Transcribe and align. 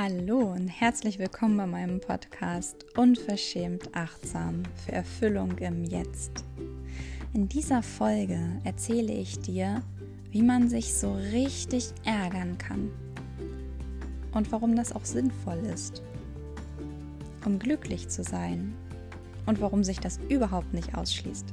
Hallo 0.00 0.52
und 0.52 0.68
herzlich 0.68 1.18
willkommen 1.18 1.56
bei 1.56 1.66
meinem 1.66 2.00
Podcast 2.00 2.86
Unverschämt 2.96 3.96
Achtsam 3.96 4.62
für 4.76 4.92
Erfüllung 4.92 5.58
im 5.58 5.82
Jetzt. 5.82 6.44
In 7.34 7.48
dieser 7.48 7.82
Folge 7.82 8.38
erzähle 8.62 9.12
ich 9.12 9.40
dir, 9.40 9.82
wie 10.30 10.42
man 10.42 10.68
sich 10.68 10.94
so 10.94 11.14
richtig 11.14 11.88
ärgern 12.04 12.56
kann 12.58 12.92
und 14.30 14.52
warum 14.52 14.76
das 14.76 14.92
auch 14.92 15.04
sinnvoll 15.04 15.58
ist, 15.74 16.00
um 17.44 17.58
glücklich 17.58 18.08
zu 18.08 18.22
sein 18.22 18.74
und 19.46 19.60
warum 19.60 19.82
sich 19.82 19.98
das 19.98 20.20
überhaupt 20.28 20.74
nicht 20.74 20.96
ausschließt. 20.96 21.52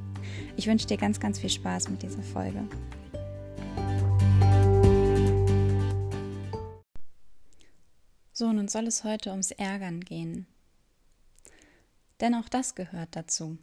Ich 0.56 0.68
wünsche 0.68 0.86
dir 0.86 0.98
ganz, 0.98 1.18
ganz 1.18 1.40
viel 1.40 1.50
Spaß 1.50 1.88
mit 1.88 2.04
dieser 2.04 2.22
Folge. 2.22 2.62
So, 8.38 8.52
nun 8.52 8.68
soll 8.68 8.86
es 8.86 9.02
heute 9.02 9.30
ums 9.30 9.50
Ärgern 9.50 10.02
gehen. 10.02 10.46
Denn 12.20 12.34
auch 12.34 12.50
das 12.50 12.74
gehört 12.74 13.16
dazu. 13.16 13.56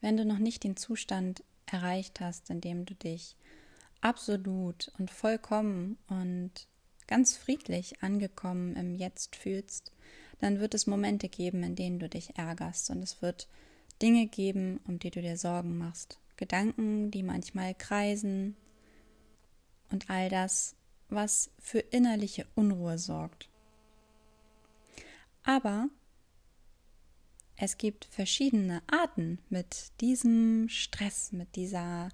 Wenn 0.00 0.16
du 0.16 0.24
noch 0.24 0.40
nicht 0.40 0.64
den 0.64 0.76
Zustand 0.76 1.44
erreicht 1.66 2.18
hast, 2.18 2.50
in 2.50 2.60
dem 2.60 2.86
du 2.86 2.96
dich 2.96 3.36
absolut 4.00 4.90
und 4.98 5.12
vollkommen 5.12 5.96
und 6.08 6.50
ganz 7.06 7.36
friedlich 7.36 8.02
angekommen 8.02 8.74
im 8.74 8.96
Jetzt 8.96 9.36
fühlst, 9.36 9.92
dann 10.40 10.58
wird 10.58 10.74
es 10.74 10.88
Momente 10.88 11.28
geben, 11.28 11.62
in 11.62 11.76
denen 11.76 12.00
du 12.00 12.08
dich 12.08 12.36
ärgerst 12.36 12.90
und 12.90 13.00
es 13.00 13.22
wird 13.22 13.46
Dinge 14.02 14.26
geben, 14.26 14.80
um 14.88 14.98
die 14.98 15.12
du 15.12 15.22
dir 15.22 15.36
Sorgen 15.36 15.78
machst. 15.78 16.18
Gedanken, 16.36 17.12
die 17.12 17.22
manchmal 17.22 17.76
kreisen 17.76 18.56
und 19.92 20.10
all 20.10 20.28
das, 20.30 20.74
was 21.10 21.52
für 21.60 21.78
innerliche 21.78 22.44
Unruhe 22.56 22.98
sorgt. 22.98 23.51
Aber 25.42 25.88
es 27.56 27.78
gibt 27.78 28.04
verschiedene 28.06 28.82
Arten, 28.86 29.38
mit 29.48 29.92
diesem 30.00 30.68
Stress, 30.68 31.32
mit 31.32 31.56
dieser 31.56 32.08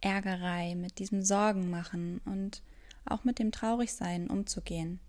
Ärgerei, 0.00 0.74
mit 0.74 0.98
diesem 0.98 1.22
Sorgenmachen 1.22 2.20
und 2.24 2.62
auch 3.04 3.24
mit 3.24 3.38
dem 3.38 3.52
Traurigsein 3.52 4.28
umzugehen. 4.28 5.00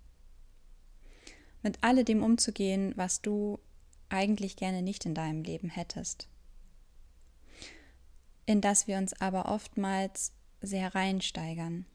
Mit 1.62 1.84
alledem 1.84 2.24
umzugehen, 2.24 2.94
was 2.96 3.22
du 3.22 3.60
eigentlich 4.10 4.56
gerne 4.56 4.82
nicht 4.82 5.06
in 5.06 5.14
deinem 5.14 5.44
Leben 5.44 5.70
hättest. 5.70 6.28
In 8.46 8.62
das 8.62 8.88
wir 8.88 8.98
uns 8.98 9.20
aber 9.22 9.46
oftmals 9.48 10.34
sehr 10.62 10.96
reinsteigern. 10.96 11.86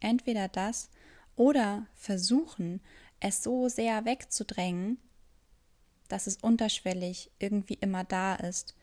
Entweder 0.00 0.48
das 0.48 0.90
oder 1.36 1.86
versuchen, 1.94 2.80
es 3.20 3.42
so 3.42 3.68
sehr 3.68 4.04
wegzudrängen, 4.04 4.98
dass 6.08 6.26
es 6.26 6.36
unterschwellig 6.36 7.30
irgendwie 7.38 7.74
immer 7.74 8.04
da 8.04 8.34
ist 8.34 8.74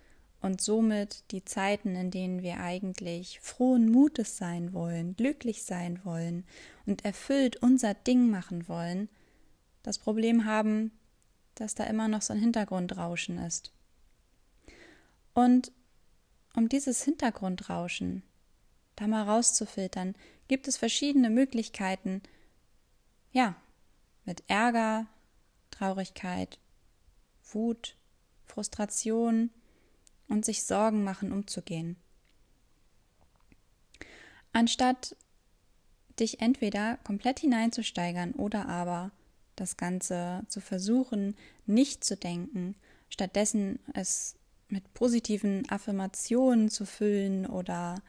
und 0.42 0.60
somit 0.60 1.24
die 1.32 1.46
Zeiten, 1.46 1.96
in 1.96 2.10
denen 2.10 2.42
wir 2.42 2.60
eigentlich 2.60 3.40
frohen 3.42 3.90
Mutes 3.90 4.38
sein 4.38 4.74
wollen, 4.74 5.16
glücklich 5.16 5.64
sein 5.64 6.04
wollen 6.04 6.46
und 6.86 7.06
erfüllt 7.06 7.58
unser 7.58 7.94
Ding 7.94 8.30
machen 8.30 8.68
wollen, 8.68 9.08
das 9.84 10.00
Problem 10.00 10.46
haben, 10.46 10.92
dass 11.56 11.76
da 11.76 11.84
immer 11.84 12.08
noch 12.08 12.22
so 12.22 12.34
ein 12.34 12.40
Hintergrundrauschen 12.40 13.38
ist. 13.38 13.72
Und 15.34 15.72
um 16.56 16.70
dieses 16.70 17.04
Hintergrundrauschen 17.04 18.24
da 18.96 19.08
mal 19.08 19.24
rauszufiltern, 19.24 20.16
gibt 20.48 20.68
es 20.68 20.78
verschiedene 20.78 21.30
Möglichkeiten, 21.30 22.22
ja, 23.32 23.56
mit 24.26 24.44
Ärger, 24.48 25.08
Traurigkeit, 25.72 26.60
Wut, 27.52 27.96
Frustration 28.46 29.50
und 30.28 30.46
sich 30.46 30.64
Sorgen 30.64 31.04
machen 31.04 31.32
umzugehen. 31.32 31.98
Anstatt 34.54 35.16
dich 36.20 36.42
entweder 36.42 36.98
komplett 37.04 37.40
hineinzusteigern 37.40 38.34
oder 38.34 38.68
aber 38.68 39.12
das 39.56 39.78
Ganze 39.78 40.44
zu 40.48 40.60
versuchen, 40.60 41.36
nicht 41.66 42.04
zu 42.04 42.18
denken, 42.18 42.76
stattdessen 43.10 43.80
es 43.94 44.36
mit 44.68 44.94
positiven 44.94 45.70
Affirmationen 45.70 46.70
zu 46.70 46.86
füllen 46.86 47.46
oder 47.46 48.02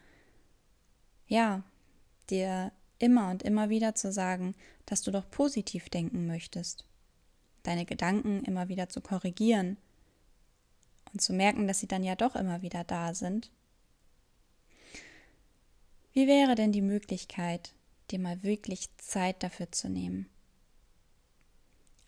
ja, 1.27 1.63
dir 2.31 2.73
immer 3.03 3.31
und 3.31 3.43
immer 3.43 3.69
wieder 3.69 3.95
zu 3.95 4.13
sagen, 4.13 4.55
dass 4.87 5.03
du 5.03 5.11
doch 5.11 5.29
positiv 5.29 5.91
denken 5.91 6.27
möchtest, 6.27 6.87
deine 7.65 7.85
Gedanken 7.85 8.45
immer 8.45 8.69
wieder 8.69 8.89
zu 8.89 9.01
korrigieren 9.01 9.77
und 11.13 11.21
zu 11.21 11.33
merken, 11.33 11.67
dass 11.67 11.81
sie 11.81 11.89
dann 11.89 12.05
ja 12.05 12.15
doch 12.15 12.37
immer 12.37 12.63
wieder 12.63 12.85
da 12.85 13.13
sind. 13.13 13.51
Wie 16.13 16.29
wäre 16.29 16.55
denn 16.55 16.71
die 16.71 16.83
Möglichkeit, 16.83 17.75
dir 18.11 18.21
mal 18.21 18.43
wirklich 18.45 18.89
Zeit 18.99 19.43
dafür 19.43 19.73
zu 19.73 19.89
nehmen? 19.89 20.29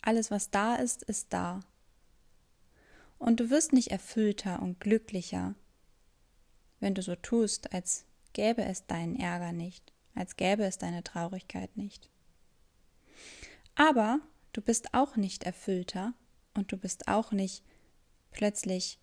Alles, 0.00 0.30
was 0.30 0.50
da 0.50 0.76
ist, 0.76 1.02
ist 1.02 1.32
da. 1.32 1.60
Und 3.18 3.40
du 3.40 3.50
wirst 3.50 3.72
nicht 3.72 3.90
erfüllter 3.90 4.62
und 4.62 4.78
glücklicher, 4.78 5.54
wenn 6.78 6.94
du 6.94 7.02
so 7.02 7.16
tust, 7.16 7.72
als 7.72 8.04
gäbe 8.32 8.64
es 8.64 8.86
deinen 8.86 9.16
Ärger 9.16 9.52
nicht 9.52 9.93
als 10.14 10.36
gäbe 10.36 10.64
es 10.64 10.78
deine 10.78 11.02
Traurigkeit 11.02 11.76
nicht. 11.76 12.10
Aber 13.74 14.20
du 14.52 14.60
bist 14.60 14.94
auch 14.94 15.16
nicht 15.16 15.44
erfüllter 15.44 16.14
und 16.54 16.70
du 16.72 16.76
bist 16.76 17.08
auch 17.08 17.32
nicht 17.32 17.64
plötzlich 18.30 18.98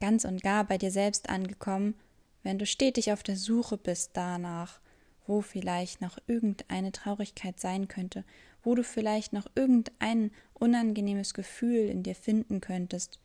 ganz 0.00 0.24
und 0.24 0.42
gar 0.42 0.64
bei 0.64 0.78
dir 0.78 0.90
selbst 0.90 1.28
angekommen, 1.28 1.94
wenn 2.42 2.58
du 2.58 2.66
stetig 2.66 3.12
auf 3.12 3.22
der 3.22 3.36
Suche 3.36 3.78
bist 3.78 4.10
danach, 4.14 4.80
wo 5.26 5.40
vielleicht 5.40 6.00
noch 6.00 6.18
irgendeine 6.26 6.92
Traurigkeit 6.92 7.58
sein 7.58 7.88
könnte, 7.88 8.24
wo 8.62 8.74
du 8.74 8.84
vielleicht 8.84 9.32
noch 9.32 9.46
irgendein 9.54 10.30
unangenehmes 10.54 11.34
Gefühl 11.34 11.88
in 11.88 12.02
dir 12.02 12.14
finden 12.14 12.60
könntest, 12.60 13.18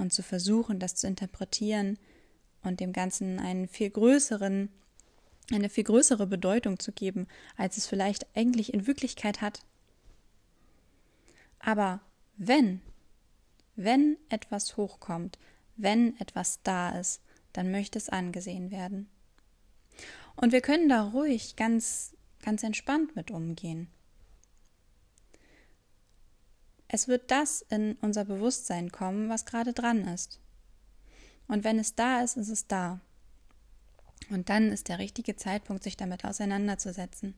und 0.00 0.12
zu 0.12 0.22
versuchen, 0.22 0.80
das 0.80 0.96
zu 0.96 1.06
interpretieren 1.06 1.98
und 2.62 2.80
dem 2.80 2.92
Ganzen 2.92 3.38
einen 3.38 3.68
viel 3.68 3.90
größeren 3.90 4.70
eine 5.52 5.68
viel 5.68 5.84
größere 5.84 6.26
Bedeutung 6.26 6.78
zu 6.78 6.92
geben, 6.92 7.26
als 7.56 7.76
es 7.76 7.86
vielleicht 7.86 8.26
eigentlich 8.36 8.72
in 8.74 8.86
Wirklichkeit 8.86 9.40
hat. 9.40 9.60
Aber 11.58 12.00
wenn, 12.36 12.80
wenn 13.76 14.16
etwas 14.28 14.76
hochkommt, 14.76 15.38
wenn 15.76 16.18
etwas 16.20 16.60
da 16.62 16.98
ist, 16.98 17.22
dann 17.52 17.70
möchte 17.70 17.98
es 17.98 18.08
angesehen 18.08 18.70
werden. 18.70 19.08
Und 20.36 20.52
wir 20.52 20.60
können 20.60 20.88
da 20.88 21.02
ruhig 21.02 21.56
ganz, 21.56 22.14
ganz 22.42 22.62
entspannt 22.62 23.16
mit 23.16 23.30
umgehen. 23.30 23.88
Es 26.88 27.08
wird 27.08 27.30
das 27.30 27.62
in 27.62 27.96
unser 28.00 28.24
Bewusstsein 28.24 28.90
kommen, 28.90 29.28
was 29.28 29.46
gerade 29.46 29.72
dran 29.72 30.08
ist. 30.08 30.40
Und 31.46 31.62
wenn 31.62 31.78
es 31.78 31.94
da 31.94 32.22
ist, 32.22 32.36
ist 32.36 32.48
es 32.48 32.66
da. 32.66 33.00
Und 34.30 34.48
dann 34.48 34.70
ist 34.70 34.88
der 34.88 34.98
richtige 34.98 35.36
Zeitpunkt, 35.36 35.82
sich 35.82 35.96
damit 35.96 36.24
auseinanderzusetzen. 36.24 37.34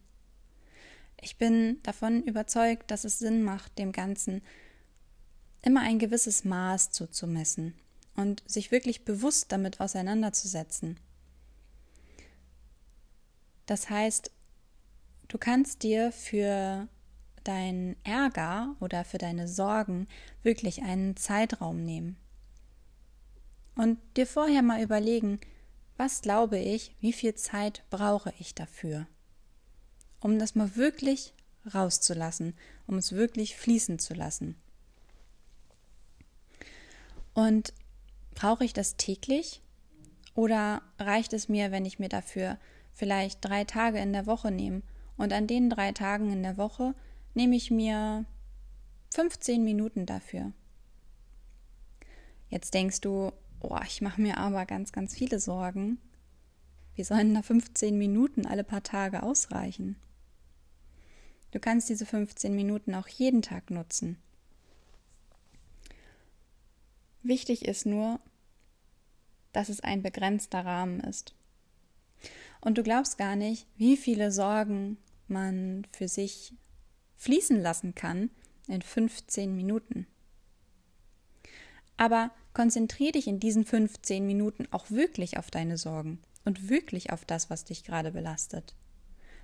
Ich 1.21 1.39
bin 1.39 1.83
davon 1.83 2.23
überzeugt, 2.23 2.91
dass 2.91 3.05
es 3.05 3.19
Sinn 3.19 3.43
macht, 3.43 3.79
dem 3.79 3.93
Ganzen 3.93 4.43
immer 5.63 5.81
ein 5.81 5.99
gewisses 5.99 6.45
Maß 6.45 6.91
zuzumessen 6.91 7.75
und 8.17 8.43
sich 8.47 8.71
wirklich 8.71 9.05
bewusst 9.05 9.53
damit 9.53 9.81
auseinanderzusetzen. 9.81 10.99
Das 13.67 13.89
heißt, 13.89 14.31
du 15.29 15.39
kannst 15.39 15.83
dir 15.83 16.13
für 16.13 16.89
deinen 17.45 17.97
Ärger 18.05 18.77
oder 18.81 19.05
für 19.05 19.19
deine 19.19 19.49
Sorgen 19.49 20.09
wirklich 20.43 20.83
einen 20.83 21.17
Zeitraum 21.17 21.85
nehmen 21.85 22.17
und 23.75 23.99
dir 24.17 24.27
vorher 24.27 24.63
mal 24.63 24.83
überlegen, 24.83 25.41
was 25.97 26.23
glaube 26.23 26.59
ich, 26.59 26.95
wie 27.01 27.13
viel 27.13 27.35
Zeit 27.35 27.83
brauche 27.91 28.33
ich 28.39 28.55
dafür? 28.55 29.07
Um 30.21 30.39
das 30.39 30.55
mal 30.55 30.77
wirklich 30.77 31.35
rauszulassen, 31.75 32.55
um 32.87 32.97
es 32.97 33.13
wirklich 33.13 33.57
fließen 33.57 33.99
zu 33.99 34.15
lassen. 34.15 34.57
Und 37.35 37.73
brauche 38.35 38.65
ich 38.65 38.73
das 38.73 38.97
täglich? 38.97 39.63
Oder 40.35 40.83
reicht 40.99 41.33
es 41.33 41.49
mir, 41.49 41.71
wenn 41.71 41.85
ich 41.85 41.99
mir 41.99 42.09
dafür 42.09 42.59
vielleicht 42.93 43.45
drei 43.45 43.65
Tage 43.65 43.99
in 43.99 44.13
der 44.13 44.27
Woche 44.27 44.51
nehme 44.51 44.83
und 45.17 45.33
an 45.33 45.47
den 45.47 45.71
drei 45.71 45.93
Tagen 45.93 46.33
in 46.33 46.43
der 46.43 46.57
Woche 46.57 46.95
nehme 47.35 47.57
ich 47.57 47.71
mir 47.71 48.25
15 49.15 49.63
Minuten 49.63 50.07
dafür? 50.07 50.53
Jetzt 52.49 52.75
denkst 52.75 53.01
du, 53.01 53.33
Oh, 53.65 53.79
ich 53.87 54.03
mache 54.03 54.21
mir 54.21 54.39
aber 54.39 54.67
ganz, 54.67 54.91
ganz 54.91 55.15
viele 55.15 55.39
Sorgen. 55.39 55.99
Wie 56.97 57.05
sollen 57.05 57.33
da 57.33 57.43
15 57.43 57.97
Minuten 57.97 58.45
alle 58.45 58.65
paar 58.65 58.83
Tage 58.83 59.23
ausreichen? 59.23 59.95
Du 61.53 61.61
kannst 61.61 61.89
diese 61.89 62.05
15 62.05 62.57
Minuten 62.57 62.93
auch 62.95 63.07
jeden 63.07 63.41
Tag 63.41 63.71
nutzen. 63.71 64.19
Wichtig 67.23 67.65
ist 67.65 67.87
nur, 67.87 68.19
dass 69.53 69.69
es 69.69 69.81
ein 69.81 70.03
begrenzter 70.03 70.65
Rahmen 70.65 70.99
ist. 70.99 71.35
Und 72.61 72.79
du 72.79 72.83
glaubst 72.83 73.17
gar 73.17 73.37
nicht, 73.37 73.69
wie 73.77 73.97
viele 73.97 74.33
Sorgen 74.33 74.97
man 75.29 75.87
für 75.93 76.09
sich 76.09 76.53
fließen 77.17 77.61
lassen 77.61 77.95
kann 77.95 78.31
in 78.67 78.83
15 78.83 79.55
Minuten. 79.55 80.09
Aber 81.97 82.33
konzentriere 82.53 83.13
dich 83.13 83.27
in 83.27 83.41
diesen 83.41 83.65
15 83.65 84.27
Minuten 84.27 84.67
auch 84.71 84.91
wirklich 84.91 85.39
auf 85.39 85.51
deine 85.51 85.79
Sorgen 85.79 86.19
und 86.45 86.69
wirklich 86.69 87.13
auf 87.13 87.25
das, 87.25 87.51
was 87.51 87.65
dich 87.65 87.85
gerade 87.85 88.13
belastet. 88.13 88.75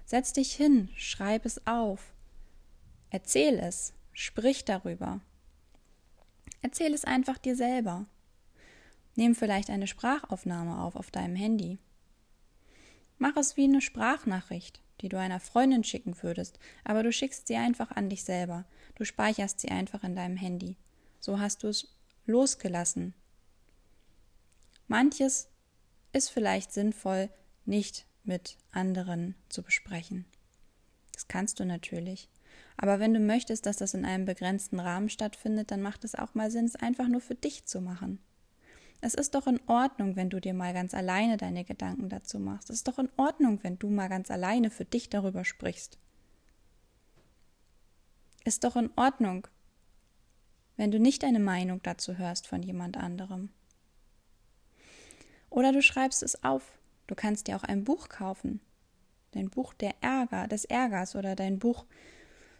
Setz 0.05 0.32
dich 0.32 0.52
hin, 0.52 0.88
schreib 0.96 1.44
es 1.44 1.66
auf, 1.66 2.12
erzähl 3.10 3.58
es, 3.58 3.93
sprich 4.12 4.64
darüber. 4.64 5.20
Erzähl 6.62 6.93
es 6.93 7.05
einfach 7.05 7.38
dir 7.38 7.56
selber. 7.56 8.06
Nimm 9.16 9.34
vielleicht 9.34 9.70
eine 9.70 9.87
Sprachaufnahme 9.87 10.81
auf 10.81 10.96
auf 10.96 11.10
deinem 11.10 11.37
Handy. 11.37 11.78
Mach 13.19 13.37
es 13.37 13.56
wie 13.56 13.64
eine 13.64 13.81
Sprachnachricht, 13.81 14.81
die 15.00 15.08
du 15.08 15.19
einer 15.19 15.40
Freundin 15.40 15.84
schicken 15.84 16.20
würdest, 16.22 16.58
aber 16.84 17.02
du 17.02 17.12
schickst 17.12 17.49
sie 17.49 17.56
einfach 17.56 17.90
an 17.90 18.08
dich 18.08 18.25
selber. 18.25 18.64
Du 18.94 19.05
speicherst 19.05 19.60
sie 19.60 19.70
einfach 19.70 20.05
in 20.05 20.16
deinem 20.16 20.37
Handy. 20.37 20.76
So 21.20 21.38
hast 21.38 21.62
du 21.62 21.69
es 21.69 21.97
losgelassen. 22.28 23.14
Manches 24.86 25.48
ist 26.12 26.30
vielleicht 26.30 26.72
sinnvoll, 26.72 27.30
nicht 27.64 28.06
mit 28.25 28.56
anderen 28.70 29.34
zu 29.48 29.62
besprechen. 29.62 30.25
Das 31.12 31.26
kannst 31.26 31.58
du 31.58 31.64
natürlich. 31.64 32.28
Aber 32.76 33.00
wenn 33.00 33.12
du 33.12 33.20
möchtest, 33.20 33.66
dass 33.66 33.76
das 33.76 33.94
in 33.94 34.04
einem 34.04 34.25
begrenzten 34.25 34.78
Rahmen 34.78 35.08
stattfindet, 35.08 35.70
dann 35.70 35.82
macht 35.82 36.04
es 36.04 36.14
auch 36.14 36.34
mal 36.34 36.50
Sinn, 36.50 36.64
es 36.64 36.76
einfach 36.76 37.08
nur 37.08 37.20
für 37.20 37.34
dich 37.34 37.66
zu 37.66 37.80
machen. 37.80 38.20
Es 39.00 39.14
ist 39.14 39.34
doch 39.34 39.46
in 39.46 39.60
Ordnung, 39.66 40.16
wenn 40.16 40.31
du 40.31 40.40
dir 40.40 40.54
mal 40.54 40.72
ganz 40.72 40.94
alleine 40.94 41.36
deine 41.36 41.64
Gedanken 41.64 42.08
dazu 42.08 42.38
machst. 42.38 42.70
Es 42.70 42.76
ist 42.76 42.88
doch 42.88 42.98
in 42.98 43.10
Ordnung, 43.16 43.60
wenn 43.62 43.78
du 43.78 43.90
mal 43.90 44.08
ganz 44.08 44.31
alleine 44.31 44.70
für 44.70 44.84
dich 44.84 45.08
darüber 45.08 45.44
sprichst. 45.44 45.98
Ist 48.44 48.64
doch 48.64 48.76
in 48.76 48.90
Ordnung, 48.96 49.46
wenn 50.78 50.90
du 50.92 50.98
nicht 50.98 51.25
eine 51.25 51.40
Meinung 51.40 51.82
dazu 51.82 52.16
hörst 52.16 52.46
von 52.46 52.62
jemand 52.62 52.96
anderem. 52.96 53.50
Oder 55.50 55.72
du 55.72 55.82
schreibst 55.82 56.22
es 56.22 56.44
auf. 56.44 56.78
Du 57.08 57.14
kannst 57.14 57.48
dir 57.48 57.56
auch 57.56 57.64
ein 57.64 57.84
Buch 57.84 58.08
kaufen. 58.08 58.60
Dein 59.32 59.50
Buch 59.50 59.75
der 59.75 59.94
Ärger, 60.00 60.46
des 60.46 60.64
Ärgers 60.64 61.16
oder 61.16 61.34
dein 61.34 61.58
Buch 61.58 61.84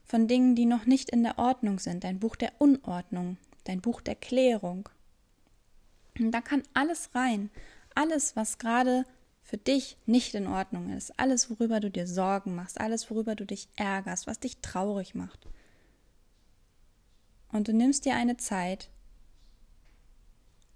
von 0.05 0.27
Dingen, 0.27 0.57
die 0.57 0.67
noch 0.67 0.85
nicht 0.85 1.11
in 1.11 1.23
der 1.23 1.39
Ordnung 1.39 1.79
sind, 1.79 2.03
dein 2.03 2.19
Buch 2.19 2.35
der 2.35 2.53
Unordnung, 2.59 3.39
dein 3.65 3.81
Buch 3.81 4.01
der 4.01 4.17
Klärung. 4.17 4.89
Und 6.19 6.33
da 6.33 6.41
kann 6.41 6.63
alles 6.75 7.15
rein, 7.15 7.51
alles, 7.95 8.35
was 8.35 8.59
gerade 8.59 9.05
für 9.43 9.59
dich 9.59 9.97
nicht 10.07 10.35
in 10.35 10.47
Ordnung 10.47 10.91
ist, 10.91 11.19
alles, 11.19 11.51
worüber 11.51 11.79
du 11.79 11.91
dir 11.91 12.07
Sorgen 12.07 12.55
machst, 12.55 12.81
alles, 12.81 13.11
worüber 13.11 13.37
du 13.37 13.47
dich 13.47 13.69
ärgerst, 13.77 14.27
was 14.27 14.41
dich 14.41 14.59
traurig 14.59 15.15
macht. 15.15 15.47
Und 17.51 17.69
du 17.69 17.73
nimmst 17.73 18.05
dir 18.05 18.15
eine 18.15 18.37
Zeit 18.37 18.91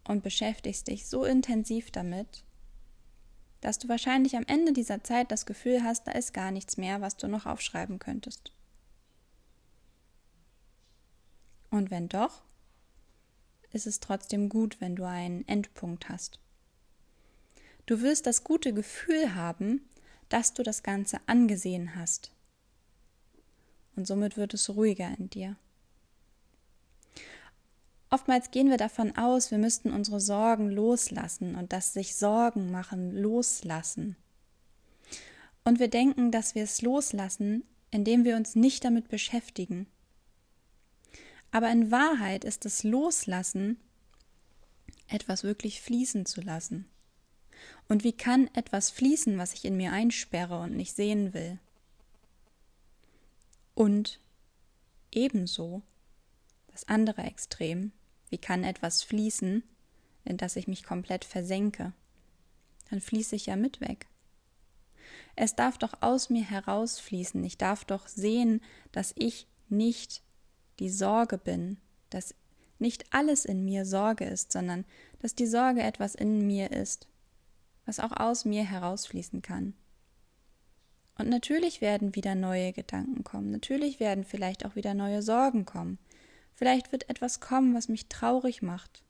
und 0.05 0.23
beschäftigst 0.23 0.89
dich 0.89 1.07
so 1.07 1.25
intensiv 1.25 1.91
damit, 1.91 2.45
dass 3.61 3.79
du 3.79 3.89
wahrscheinlich 3.89 4.37
am 4.37 4.45
Ende 4.47 4.73
dieser 4.73 5.05
Zeit 5.05 5.31
das 5.31 5.47
Gefühl 5.47 5.85
hast, 5.85 6.07
da 6.07 6.13
ist 6.13 6.35
gar 6.35 6.51
nichts 6.51 6.77
mehr, 6.77 7.01
was 7.01 7.17
du 7.17 7.29
noch 7.29 7.47
aufschreiben 7.47 7.99
könntest. 7.99 8.53
Und 11.71 11.91
wenn 11.91 12.09
doch, 12.09 12.43
ist 13.71 13.87
es 13.87 14.01
trotzdem 14.01 14.49
gut, 14.49 14.81
wenn 14.81 14.97
du 14.97 15.05
einen 15.05 15.47
Endpunkt 15.49 16.09
hast. 16.09 16.39
Du 17.87 18.01
wirst 18.01 18.27
das 18.27 18.45
gute 18.45 18.75
Gefühl 18.75 19.35
haben, 19.35 19.89
dass 20.29 20.55
du 20.55 20.63
das 20.63 20.83
Ganze 20.83 21.21
angesehen 21.27 21.95
hast. 21.95 22.33
Und 23.97 24.07
somit 24.07 24.37
wird 24.37 24.55
es 24.55 24.71
ruhiger 24.71 25.17
in 25.19 25.31
dir. 25.31 25.57
Oftmals 28.13 28.51
gehen 28.51 28.69
wir 28.69 28.77
davon 28.77 29.17
aus, 29.17 29.51
wir 29.51 29.57
müssten 29.57 29.91
unsere 29.91 30.21
Sorgen 30.21 30.71
loslassen 30.71 31.55
und 31.55 31.73
das 31.73 31.95
sich 31.95 32.15
Sorgen 32.15 32.71
machen 32.71 33.17
loslassen. 33.17 34.17
Und 35.65 35.79
wir 35.79 35.89
denken, 35.89 36.31
dass 36.31 36.55
wir 36.55 36.63
es 36.63 36.83
loslassen, 36.83 37.65
indem 37.91 38.27
wir 38.27 38.37
uns 38.37 38.55
nicht 38.55 38.85
damit 38.85 39.09
beschäftigen. 39.09 39.87
Aber 41.53 41.71
in 41.71 41.91
Wahrheit 41.91 42.45
ist 42.45 42.67
das 42.67 42.85
Loslassen, 42.85 43.81
etwas 45.09 45.43
wirklich 45.43 45.81
fließen 45.81 46.27
zu 46.27 46.43
lassen. 46.43 46.85
Und 47.89 48.05
wie 48.05 48.13
kann 48.13 48.51
etwas 48.53 48.91
fließen, 48.91 49.39
was 49.39 49.55
ich 49.55 49.65
in 49.65 49.79
mir 49.79 49.91
einsperre 49.91 50.61
und 50.61 50.77
nicht 50.77 50.95
sehen 50.95 51.33
will? 51.33 51.59
Und 53.75 54.21
ebenso 55.11 55.81
das 56.67 56.87
andere 56.89 57.23
Extrem, 57.23 57.93
wie 58.33 58.39
kann 58.39 58.65
etwas 58.65 59.03
fließen, 59.03 59.63
in 60.25 60.37
das 60.39 60.57
ich 60.57 60.67
mich 60.67 60.85
komplett 60.85 61.27
versenke? 61.27 61.93
Dann 62.89 63.03
fließe 63.03 63.37
ich 63.37 63.47
ja 63.47 63.57
mit 63.57 63.83
weg. 63.83 64.07
Es 65.37 65.55
darf 65.55 65.77
doch 65.77 65.93
aus 66.01 66.31
mir 66.31 66.43
herausfließen. 66.43 67.45
Ich 67.45 67.59
darf 67.59 67.85
doch 67.85 68.09
sehen, 68.09 68.63
dass 68.91 69.13
ich 69.17 69.47
nicht 69.69 70.23
die 70.79 70.89
Sorge 70.89 71.37
bin, 71.37 71.77
dass 72.09 72.35
nicht 72.79 73.13
alles 73.13 73.45
in 73.45 73.67
mir 73.67 73.85
Sorge 73.85 74.25
ist, 74.25 74.51
sondern 74.51 74.87
dass 75.21 75.35
die 75.35 75.47
Sorge 75.47 75.83
etwas 75.83 76.15
in 76.15 76.47
mir 76.47 76.73
ist, 76.73 77.09
was 77.85 78.01
auch 78.01 78.13
aus 78.13 78.47
mir 78.47 78.65
herausfließen 78.65 79.43
kann. 79.43 79.75
Und 81.19 81.29
natürlich 81.29 81.83
werden 81.83 82.17
wieder 82.17 82.35
neue 82.35 82.73
Gedanken 82.73 83.25
kommen, 83.25 83.51
natürlich 83.51 84.01
werden 84.01 84.25
vielleicht 84.25 84.65
auch 84.65 84.75
wieder 84.75 84.95
neue 84.95 85.21
Sorgen 85.21 85.67
kommen, 85.67 85.99
Vielleicht 86.55 86.93
wird 86.93 87.09
etwas 87.09 87.41
kommen, 87.41 87.75
was 87.75 87.89
mich 87.89 88.09
traurig 88.09 88.63
macht. 88.63 89.03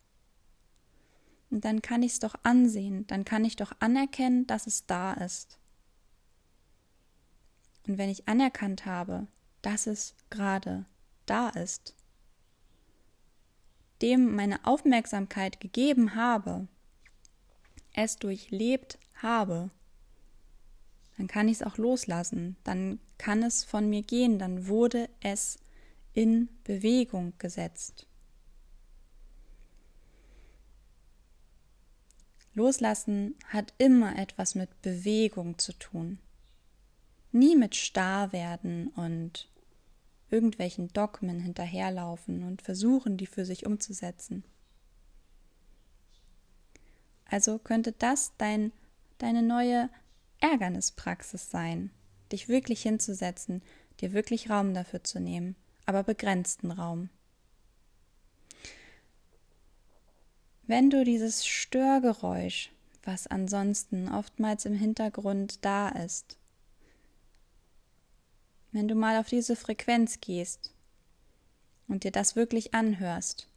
Und 1.51 1.65
dann 1.65 1.83
kann 1.83 2.03
ich 2.03 2.13
es 2.13 2.19
doch 2.19 2.35
ansehen, 2.45 3.07
dann 3.09 3.25
kann 3.25 3.45
ich 3.45 3.57
doch 3.57 3.73
anerkennen, 3.79 4.47
dass 4.47 4.67
es 4.67 4.87
da 4.87 5.13
ist. 5.13 5.59
Und 7.87 7.99
wenn 7.99 8.09
ich 8.09 8.29
anerkannt 8.29 8.87
habe, 8.87 9.27
dass 9.61 9.87
es 9.87 10.15
gerade 10.31 10.87
da 11.27 11.51
ist, 11.51 11.95
dem 14.01 14.35
meine 14.35 14.65
Aufmerksamkeit 14.67 15.61
gegeben 15.61 16.15
habe, 16.15 16.67
es 17.93 18.17
durchlebt 18.17 18.99
habe, 19.15 19.71
dann 21.17 21.29
kann 21.29 21.49
ich 21.49 21.61
es 21.61 21.63
auch 21.63 21.77
loslassen, 21.77 22.57
dann 22.65 22.99
kann 23.19 23.43
es 23.43 23.63
von 23.63 23.89
mir 23.89 24.03
gehen, 24.03 24.39
dann 24.39 24.67
wurde 24.67 25.09
es 25.21 25.59
in 26.15 26.49
Bewegung 26.65 27.33
gesetzt. 27.39 28.07
Loslassen 32.55 33.35
hat 33.49 33.73
immer 33.79 34.19
etwas 34.19 34.55
mit 34.55 34.83
Bewegung 34.83 35.59
zu 35.59 35.73
tun. 35.73 36.19
Nie 37.33 37.57
mit 37.57 37.75
Starrwerden 37.75 38.89
und 38.89 39.49
irgendwelchen 40.31 40.89
Dogmen 40.89 41.41
hinterherlaufen 41.41 42.43
und 42.43 42.61
versuchen, 42.61 43.17
die 43.17 43.27
für 43.27 43.47
sich 43.47 43.65
umzusetzen. 43.65 44.45
Also 47.25 47.59
könnte 47.59 47.93
das 47.93 48.33
dein, 48.37 48.73
deine 49.17 49.43
neue 49.43 49.89
Ärgernispraxis 50.41 51.51
sein, 51.51 51.91
dich 52.33 52.49
wirklich 52.49 52.83
hinzusetzen, 52.83 53.63
dir 54.01 54.13
wirklich 54.13 54.51
Raum 54.51 54.75
dafür 54.75 55.03
zu 55.03 55.21
nehmen 55.21 55.57
aber 55.87 56.03
begrenzten 56.03 56.71
Raum. 56.71 57.11
Wenn 60.67 60.91
du 60.91 61.05
dieses 61.05 61.47
Störgeräusch, 61.47 62.71
was 63.03 63.27
ansonsten 63.27 64.09
oftmals 64.09 64.65
im 64.65 64.75
Hintergrund 64.75 65.65
da 65.65 65.89
ist, 65.89 66.39
wenn 68.71 68.89
du 68.89 68.95
mal 68.95 69.19
auf 69.19 69.29
diese 69.29 69.57
Frequenz 69.57 70.21
gehst 70.21 70.73
und 71.89 72.05
dir 72.05 72.13
das 72.13 72.37
wirklich 72.37 72.75
anhörst, 72.75 73.49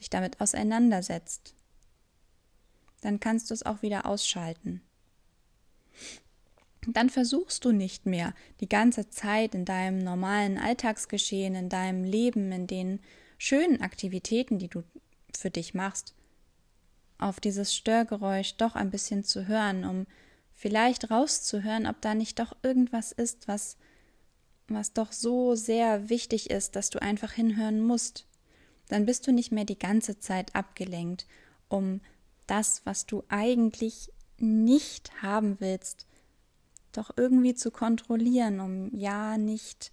dich 0.00 0.10
damit 0.10 0.40
auseinandersetzt, 0.40 1.54
dann 3.00 3.20
kannst 3.20 3.50
du 3.50 3.54
es 3.54 3.64
auch 3.64 3.82
wieder 3.82 4.06
ausschalten 4.06 4.82
dann 6.94 7.10
versuchst 7.10 7.64
du 7.64 7.72
nicht 7.72 8.06
mehr 8.06 8.34
die 8.60 8.68
ganze 8.68 9.08
Zeit 9.10 9.54
in 9.54 9.64
deinem 9.64 9.98
normalen 9.98 10.58
Alltagsgeschehen, 10.58 11.54
in 11.54 11.68
deinem 11.68 12.04
Leben, 12.04 12.52
in 12.52 12.66
den 12.66 13.00
schönen 13.38 13.80
Aktivitäten, 13.80 14.58
die 14.58 14.68
du 14.68 14.82
für 15.36 15.50
dich 15.50 15.74
machst, 15.74 16.14
auf 17.18 17.40
dieses 17.40 17.74
Störgeräusch 17.74 18.56
doch 18.56 18.74
ein 18.74 18.90
bisschen 18.90 19.24
zu 19.24 19.46
hören, 19.46 19.84
um 19.84 20.06
vielleicht 20.54 21.10
rauszuhören, 21.10 21.86
ob 21.86 22.00
da 22.00 22.14
nicht 22.14 22.38
doch 22.38 22.56
irgendwas 22.62 23.12
ist, 23.12 23.48
was 23.48 23.76
was 24.68 24.92
doch 24.92 25.12
so 25.12 25.54
sehr 25.54 26.08
wichtig 26.08 26.50
ist, 26.50 26.76
dass 26.76 26.90
du 26.90 27.00
einfach 27.00 27.32
hinhören 27.32 27.80
musst. 27.80 28.26
Dann 28.88 29.06
bist 29.06 29.26
du 29.26 29.32
nicht 29.32 29.52
mehr 29.52 29.64
die 29.64 29.78
ganze 29.78 30.18
Zeit 30.18 30.54
abgelenkt, 30.54 31.26
um 31.68 32.00
das, 32.46 32.82
was 32.84 33.06
du 33.06 33.24
eigentlich 33.28 34.12
nicht 34.38 35.22
haben 35.22 35.56
willst, 35.60 36.06
doch 36.96 37.10
irgendwie 37.16 37.54
zu 37.54 37.70
kontrollieren, 37.70 38.60
um 38.60 38.94
ja 38.94 39.38
nicht 39.38 39.92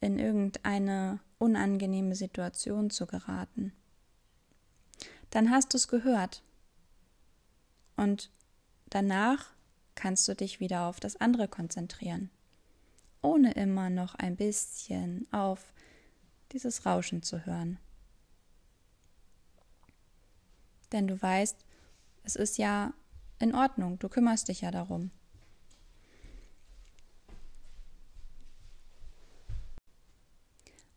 in 0.00 0.18
irgendeine 0.18 1.20
unangenehme 1.38 2.14
Situation 2.14 2.90
zu 2.90 3.06
geraten. 3.06 3.72
Dann 5.30 5.50
hast 5.50 5.72
du 5.72 5.76
es 5.76 5.88
gehört. 5.88 6.42
Und 7.96 8.30
danach 8.90 9.50
kannst 9.94 10.26
du 10.28 10.34
dich 10.34 10.60
wieder 10.60 10.86
auf 10.86 11.00
das 11.00 11.16
andere 11.16 11.48
konzentrieren, 11.48 12.30
ohne 13.22 13.52
immer 13.52 13.90
noch 13.90 14.14
ein 14.14 14.36
bisschen 14.36 15.26
auf 15.32 15.72
dieses 16.52 16.84
Rauschen 16.84 17.22
zu 17.22 17.46
hören. 17.46 17.78
Denn 20.92 21.06
du 21.06 21.20
weißt, 21.20 21.64
es 22.24 22.36
ist 22.36 22.58
ja 22.58 22.92
in 23.38 23.54
Ordnung, 23.54 23.98
du 23.98 24.08
kümmerst 24.08 24.48
dich 24.48 24.60
ja 24.60 24.70
darum. 24.70 25.10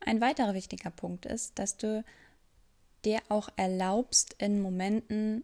Ein 0.05 0.21
weiterer 0.21 0.53
wichtiger 0.53 0.91
Punkt 0.91 1.25
ist, 1.25 1.57
dass 1.59 1.77
du 1.77 2.03
dir 3.03 3.19
auch 3.29 3.49
erlaubst, 3.55 4.35
in 4.37 4.61
Momenten, 4.61 5.43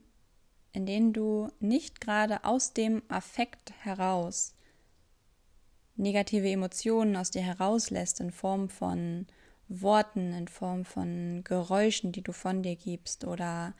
in 0.71 0.85
denen 0.85 1.13
du 1.13 1.49
nicht 1.59 1.99
gerade 1.99 2.45
aus 2.45 2.73
dem 2.73 3.01
Affekt 3.09 3.73
heraus 3.83 4.53
negative 6.01 6.49
Emotionen 6.49 7.15
aus 7.15 7.31
dir 7.31 7.41
herauslässt 7.41 8.19
in 8.19 8.31
Form 8.31 8.69
von 8.69 9.27
Worten, 9.67 10.33
in 10.33 10.47
Form 10.47 10.83
von 10.83 11.43
Geräuschen, 11.43 12.11
die 12.11 12.23
du 12.23 12.33
von 12.33 12.63
dir 12.63 12.75
gibst 12.75 13.23
oder 13.23 13.73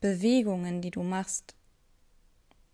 Bewegungen, 0.00 0.80
die 0.80 0.90
du 0.90 1.02
machst. 1.02 1.54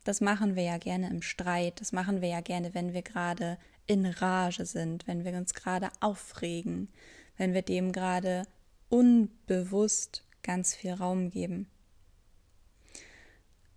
Das 0.04 0.20
machen 0.20 0.54
wir 0.54 0.62
ja 0.62 0.78
gerne 0.78 1.10
im 1.10 1.22
Streit, 1.22 1.80
das 1.80 1.92
machen 1.92 2.20
wir 2.20 2.28
ja 2.28 2.40
gerne, 2.40 2.74
wenn 2.74 2.92
wir 2.92 3.02
gerade 3.02 3.58
in 3.86 4.06
Rage 4.06 4.66
sind, 4.66 5.06
wenn 5.06 5.24
wir 5.24 5.32
uns 5.32 5.54
gerade 5.54 5.90
aufregen, 6.00 6.88
wenn 7.36 7.54
wir 7.54 7.62
dem 7.62 7.92
gerade 7.92 8.44
unbewusst 8.88 10.24
ganz 10.42 10.74
viel 10.74 10.92
Raum 10.92 11.30
geben. 11.30 11.68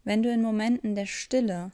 Wenn 0.04 0.24
du 0.24 0.32
in 0.32 0.42
Momenten 0.42 0.96
der 0.96 1.06
Stille 1.06 1.72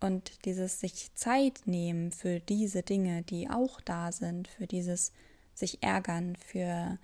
und 0.00 0.44
dieses 0.44 0.80
sich 0.80 1.14
Zeit 1.14 1.62
nehmen 1.66 2.12
für 2.12 2.40
diese 2.40 2.82
Dinge, 2.82 3.22
die 3.22 3.50
auch 3.50 3.80
da 3.80 4.12
sind, 4.12 4.48
für 4.48 4.66
dieses 4.66 5.12
sich 5.54 5.82
ärgern, 5.82 6.36
für 6.36 6.98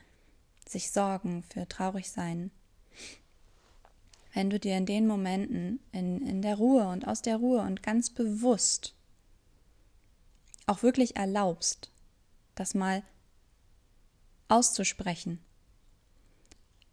sich 0.66 0.90
sorgen, 0.90 1.42
für 1.42 1.68
traurig 1.68 2.10
sein, 2.10 2.50
wenn 4.32 4.50
du 4.50 4.58
dir 4.58 4.76
in 4.76 4.86
den 4.86 5.06
Momenten 5.06 5.80
in, 5.92 6.26
in 6.26 6.42
der 6.42 6.56
Ruhe 6.56 6.88
und 6.88 7.06
aus 7.06 7.22
der 7.22 7.36
Ruhe 7.36 7.60
und 7.60 7.82
ganz 7.82 8.10
bewusst 8.10 8.94
auch 10.66 10.82
wirklich 10.82 11.16
erlaubst, 11.16 11.90
das 12.54 12.74
mal 12.74 13.02
auszusprechen, 14.48 15.38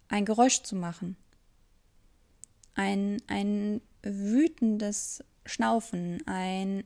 ein 0.07 0.25
Geräusch 0.25 0.63
zu 0.63 0.75
machen, 0.75 1.15
ein, 2.75 3.21
ein 3.27 3.81
wütendes 4.03 5.23
Schnaufen, 5.45 6.25
ein, 6.27 6.83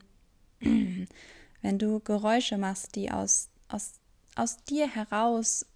wenn 0.60 1.78
du 1.78 2.00
Geräusche 2.00 2.58
machst, 2.58 2.94
die 2.96 3.10
aus, 3.10 3.48
aus, 3.68 3.94
aus 4.34 4.56
dir 4.64 4.88
heraus 4.88 5.66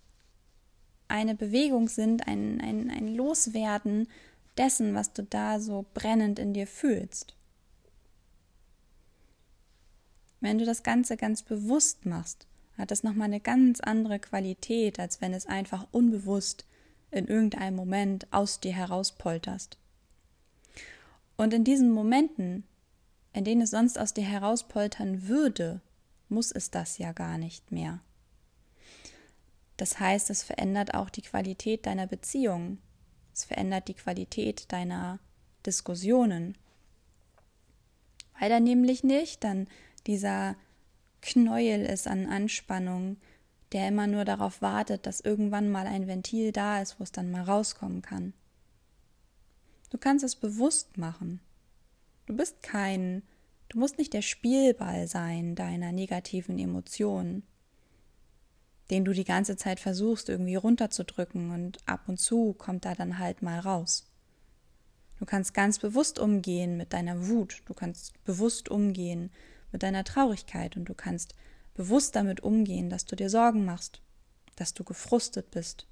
eine 1.08 1.34
Bewegung 1.34 1.88
sind, 1.88 2.26
ein, 2.28 2.60
ein, 2.60 2.90
ein 2.90 3.14
Loswerden 3.14 4.08
dessen, 4.56 4.94
was 4.94 5.12
du 5.12 5.22
da 5.22 5.60
so 5.60 5.86
brennend 5.94 6.38
in 6.38 6.54
dir 6.54 6.66
fühlst. 6.66 7.34
Wenn 10.40 10.58
du 10.58 10.64
das 10.64 10.82
Ganze 10.82 11.16
ganz 11.16 11.42
bewusst 11.42 12.06
machst, 12.06 12.46
hat 12.78 12.90
das 12.90 13.02
nochmal 13.02 13.26
eine 13.26 13.40
ganz 13.40 13.80
andere 13.80 14.18
Qualität, 14.18 14.98
als 14.98 15.20
wenn 15.20 15.34
es 15.34 15.46
einfach 15.46 15.86
unbewusst 15.90 16.64
in 17.10 17.26
irgendeinem 17.26 17.76
Moment 17.76 18.26
aus 18.32 18.60
dir 18.60 18.72
herauspolterst. 18.72 19.76
Und 21.36 21.54
in 21.54 21.64
diesen 21.64 21.90
Momenten, 21.90 22.64
in 23.32 23.44
denen 23.44 23.62
es 23.62 23.70
sonst 23.70 23.98
aus 23.98 24.14
dir 24.14 24.24
herauspoltern 24.24 25.28
würde, 25.28 25.80
muss 26.28 26.52
es 26.52 26.70
das 26.70 26.98
ja 26.98 27.12
gar 27.12 27.38
nicht 27.38 27.72
mehr. 27.72 28.00
Das 29.76 29.98
heißt, 29.98 30.28
es 30.30 30.42
verändert 30.42 30.94
auch 30.94 31.08
die 31.08 31.22
Qualität 31.22 31.86
deiner 31.86 32.06
Beziehung. 32.06 32.78
Es 33.32 33.44
verändert 33.44 33.88
die 33.88 33.94
Qualität 33.94 34.70
deiner 34.70 35.18
Diskussionen. 35.64 36.58
Weil 38.38 38.50
da 38.50 38.60
nämlich 38.60 39.04
nicht 39.04 39.42
dann 39.42 39.68
dieser 40.06 40.56
Knäuel 41.22 41.84
ist 41.84 42.06
an 42.08 42.26
Anspannung, 42.26 43.16
der 43.72 43.88
immer 43.88 44.06
nur 44.06 44.24
darauf 44.24 44.62
wartet, 44.62 45.06
dass 45.06 45.20
irgendwann 45.20 45.70
mal 45.70 45.86
ein 45.86 46.06
Ventil 46.06 46.52
da 46.52 46.80
ist, 46.80 46.98
wo 46.98 47.04
es 47.04 47.12
dann 47.12 47.30
mal 47.30 47.42
rauskommen 47.42 48.02
kann. 48.02 48.32
Du 49.90 49.98
kannst 49.98 50.24
es 50.24 50.36
bewusst 50.36 50.98
machen. 50.98 51.40
Du 52.26 52.36
bist 52.36 52.62
kein, 52.62 53.22
du 53.68 53.78
musst 53.78 53.98
nicht 53.98 54.12
der 54.12 54.22
Spielball 54.22 55.06
sein 55.08 55.54
deiner 55.54 55.92
negativen 55.92 56.58
Emotionen, 56.58 57.42
den 58.90 59.04
du 59.04 59.12
die 59.12 59.24
ganze 59.24 59.56
Zeit 59.56 59.80
versuchst 59.80 60.28
irgendwie 60.28 60.56
runterzudrücken 60.56 61.50
und 61.50 61.78
ab 61.86 62.02
und 62.08 62.18
zu 62.18 62.54
kommt 62.54 62.84
da 62.84 62.94
dann 62.94 63.18
halt 63.18 63.42
mal 63.42 63.60
raus. 63.60 64.06
Du 65.18 65.26
kannst 65.26 65.54
ganz 65.54 65.78
bewusst 65.78 66.18
umgehen 66.18 66.76
mit 66.76 66.92
deiner 66.92 67.28
Wut, 67.28 67.62
du 67.66 67.74
kannst 67.74 68.24
bewusst 68.24 68.68
umgehen 68.68 69.30
mit 69.72 69.82
deiner 69.82 70.04
Traurigkeit 70.04 70.76
und 70.76 70.86
du 70.86 70.94
kannst 70.94 71.34
bewusst 71.74 72.16
damit 72.16 72.40
umgehen, 72.40 72.90
dass 72.90 73.04
du 73.04 73.16
dir 73.16 73.30
Sorgen 73.30 73.64
machst, 73.64 74.02
dass 74.56 74.74
du 74.74 74.84
gefrustet 74.84 75.50
bist 75.50 75.86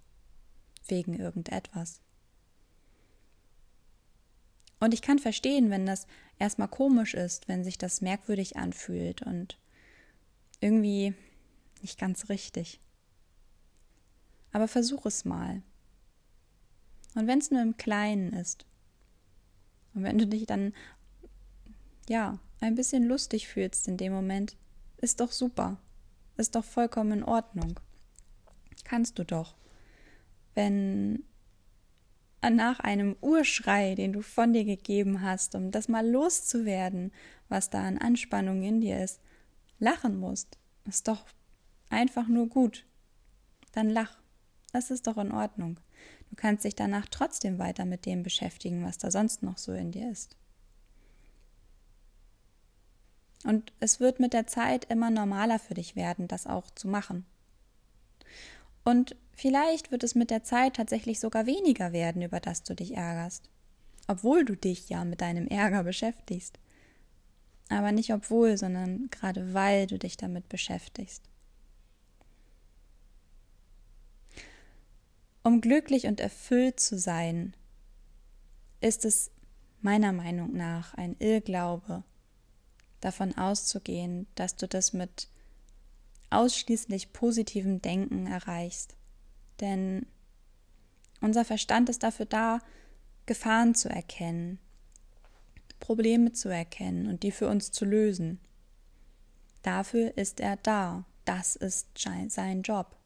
wegen 0.86 1.14
irgendetwas. 1.14 2.00
Und 4.80 4.94
ich 4.94 5.02
kann 5.02 5.18
verstehen, 5.18 5.70
wenn 5.70 5.86
das 5.86 6.06
erstmal 6.38 6.68
komisch 6.68 7.14
ist, 7.14 7.48
wenn 7.48 7.64
sich 7.64 7.78
das 7.78 8.00
merkwürdig 8.00 8.56
anfühlt 8.56 9.22
und 9.22 9.58
irgendwie 10.60 11.14
nicht 11.82 11.98
ganz 11.98 12.28
richtig. 12.28 12.80
Aber 14.52 14.68
versuch 14.68 15.06
es 15.06 15.24
mal. 15.24 15.62
Und 17.14 17.26
wenn 17.26 17.38
es 17.38 17.50
nur 17.50 17.62
im 17.62 17.76
Kleinen 17.76 18.32
ist. 18.32 18.66
Und 19.94 20.04
wenn 20.04 20.18
du 20.18 20.26
dich 20.26 20.46
dann, 20.46 20.72
ja, 22.08 22.38
ein 22.60 22.74
bisschen 22.74 23.04
lustig 23.04 23.48
fühlst 23.48 23.88
in 23.88 23.96
dem 23.96 24.12
Moment, 24.12 24.56
ist 24.96 25.20
doch 25.20 25.32
super. 25.32 25.78
Ist 26.36 26.54
doch 26.54 26.64
vollkommen 26.64 27.18
in 27.18 27.24
Ordnung. 27.24 27.78
Kannst 28.84 29.18
du 29.18 29.24
doch. 29.24 29.56
Wenn 30.54 31.24
nach 32.42 32.80
einem 32.80 33.16
Urschrei, 33.20 33.94
den 33.94 34.12
du 34.12 34.22
von 34.22 34.52
dir 34.52 34.64
gegeben 34.64 35.22
hast, 35.22 35.54
um 35.54 35.70
das 35.70 35.88
mal 35.88 36.08
loszuwerden, 36.08 37.12
was 37.48 37.70
da 37.70 37.82
an 37.82 37.98
Anspannung 37.98 38.62
in 38.62 38.80
dir 38.80 39.02
ist, 39.02 39.20
lachen 39.78 40.18
musst, 40.18 40.58
ist 40.84 41.08
doch 41.08 41.26
einfach 41.90 42.28
nur 42.28 42.48
gut. 42.48 42.86
Dann 43.72 43.90
lach. 43.90 44.18
Das 44.72 44.90
ist 44.90 45.06
doch 45.06 45.16
in 45.16 45.32
Ordnung. 45.32 45.80
Du 46.30 46.36
kannst 46.36 46.64
dich 46.64 46.74
danach 46.74 47.06
trotzdem 47.06 47.58
weiter 47.58 47.84
mit 47.84 48.06
dem 48.06 48.22
beschäftigen, 48.22 48.84
was 48.84 48.98
da 48.98 49.10
sonst 49.10 49.42
noch 49.42 49.58
so 49.58 49.72
in 49.72 49.90
dir 49.90 50.10
ist. 50.10 50.37
Und 53.44 53.72
es 53.80 54.00
wird 54.00 54.20
mit 54.20 54.32
der 54.32 54.46
Zeit 54.46 54.86
immer 54.86 55.10
normaler 55.10 55.58
für 55.58 55.74
dich 55.74 55.96
werden, 55.96 56.28
das 56.28 56.46
auch 56.46 56.70
zu 56.74 56.88
machen. 56.88 57.24
Und 58.84 59.16
vielleicht 59.32 59.90
wird 59.92 60.02
es 60.02 60.14
mit 60.14 60.30
der 60.30 60.44
Zeit 60.44 60.76
tatsächlich 60.76 61.20
sogar 61.20 61.46
weniger 61.46 61.92
werden, 61.92 62.22
über 62.22 62.40
das 62.40 62.62
du 62.62 62.74
dich 62.74 62.96
ärgerst. 62.96 63.48
Obwohl 64.06 64.44
du 64.44 64.56
dich 64.56 64.88
ja 64.88 65.04
mit 65.04 65.20
deinem 65.20 65.46
Ärger 65.46 65.84
beschäftigst. 65.84 66.58
Aber 67.68 67.92
nicht 67.92 68.12
obwohl, 68.12 68.56
sondern 68.56 69.08
gerade 69.10 69.52
weil 69.52 69.86
du 69.86 69.98
dich 69.98 70.16
damit 70.16 70.48
beschäftigst. 70.48 71.22
Um 75.42 75.60
glücklich 75.60 76.06
und 76.06 76.20
erfüllt 76.20 76.80
zu 76.80 76.98
sein, 76.98 77.54
ist 78.80 79.04
es 79.04 79.30
meiner 79.80 80.12
Meinung 80.12 80.54
nach 80.54 80.94
ein 80.94 81.16
Irrglaube, 81.18 82.04
davon 83.00 83.36
auszugehen, 83.36 84.26
dass 84.34 84.56
du 84.56 84.66
das 84.66 84.92
mit 84.92 85.28
ausschließlich 86.30 87.12
positivem 87.12 87.80
Denken 87.80 88.26
erreichst. 88.26 88.96
Denn 89.60 90.06
unser 91.20 91.44
Verstand 91.44 91.88
ist 91.88 92.02
dafür 92.02 92.26
da, 92.26 92.60
Gefahren 93.26 93.74
zu 93.74 93.88
erkennen, 93.88 94.58
Probleme 95.80 96.32
zu 96.32 96.48
erkennen 96.48 97.06
und 97.06 97.22
die 97.22 97.30
für 97.30 97.48
uns 97.48 97.70
zu 97.70 97.84
lösen. 97.84 98.40
Dafür 99.62 100.16
ist 100.16 100.40
er 100.40 100.56
da. 100.56 101.04
das 101.24 101.56
ist 101.56 101.88
sein 102.28 102.62
Job. 102.62 102.96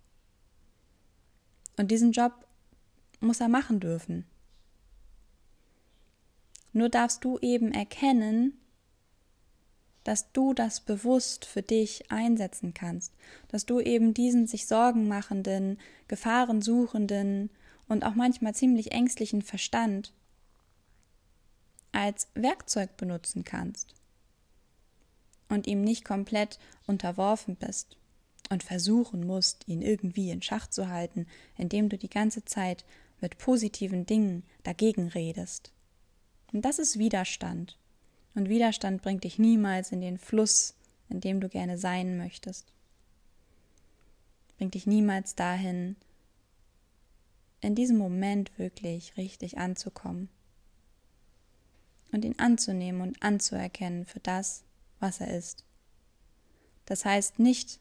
Und 1.77 1.91
diesen 1.91 2.13
Job 2.13 2.47
muss 3.21 3.41
er 3.41 3.49
machen 3.49 3.81
dürfen. 3.81 4.27
Nur 6.73 6.89
darfst 6.89 7.25
du 7.25 7.39
eben 7.41 7.73
erkennen, 7.73 8.62
dass 10.05 10.33
du 10.33 10.55
das 10.55 10.81
bewusst 10.81 11.45
für 11.45 11.63
dich 11.63 12.11
einsetzen 12.11 12.75
kannst, 12.75 13.13
dass 13.49 13.67
du 13.67 13.81
eben 13.81 14.15
diesen 14.15 14.47
sich 14.47 14.67
Sorgen 14.67 15.09
machenden, 15.09 15.79
gefahrensuchenden 16.09 17.51
und 17.89 18.05
auch 18.05 18.15
manchmal 18.15 18.55
ziemlich 18.55 18.93
ängstlichen 18.93 19.43
Verstand 19.43 20.13
als 21.93 22.29
Werkzeug 22.35 22.97
benutzen 22.97 23.45
kannst 23.45 23.95
und 25.49 25.67
ihm 25.67 25.83
nicht 25.83 26.05
komplett 26.05 26.59
unterworfen 26.87 27.57
bist 27.57 27.97
und 28.51 28.63
versuchen 28.63 29.27
musst, 29.27 29.69
ihn 29.69 29.83
irgendwie 29.83 30.31
in 30.31 30.43
Schach 30.43 30.67
zu 30.67 30.89
halten, 30.89 31.27
indem 31.57 31.89
du 31.89 31.99
die 31.99 32.11
ganze 32.11 32.45
Zeit 32.45 32.85
mit 33.21 33.39
positiven 33.39 34.05
Dingen 34.05 34.43
dagegen 34.63 35.09
redest. 35.09 35.71
Und 36.53 36.65
das 36.65 36.79
ist 36.79 36.99
Widerstand. 36.99 37.79
Und 38.35 38.49
Widerstand 38.49 39.03
bringt 39.03 39.25
dich 39.25 39.39
niemals 39.39 39.93
in 39.93 40.01
den 40.01 40.19
Fluss, 40.19 40.75
in 41.09 41.21
dem 41.21 41.41
du 41.41 41.49
gerne 41.49 41.77
sein 41.77 42.17
möchtest. 42.17 42.73
Bringt 44.57 44.75
dich 44.75 44.87
niemals 44.87 45.35
dahin, 45.35 45.97
in 47.61 47.75
diesem 47.75 47.97
Moment 47.97 48.59
wirklich 48.59 49.17
richtig 49.17 49.59
anzukommen 49.59 50.29
und 52.11 52.25
ihn 52.25 52.39
anzunehmen 52.39 53.01
und 53.01 53.23
anzuerkennen 53.23 54.05
für 54.05 54.21
das, 54.21 54.65
was 55.01 55.21
er 55.21 55.37
ist. 55.37 55.65
Das 56.87 57.05
heißt 57.05 57.39
nicht, 57.39 57.81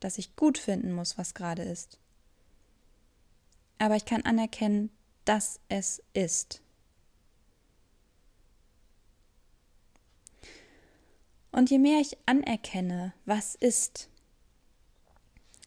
dass 0.00 0.18
ich 0.18 0.36
gut 0.36 0.58
finden 0.58 0.92
muss, 0.92 1.18
was 1.18 1.34
gerade 1.34 1.62
ist. 1.62 1.98
Aber 3.78 3.96
ich 3.96 4.04
kann 4.04 4.22
anerkennen, 4.22 4.90
dass 5.24 5.60
es 5.68 6.02
ist. 6.12 6.61
Und 11.52 11.70
je 11.70 11.78
mehr 11.78 12.00
ich 12.00 12.16
anerkenne, 12.26 13.12
was 13.26 13.54
ist, 13.54 14.08